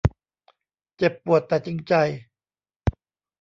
[0.97, 1.93] เจ็บปวดแต่จริงใจ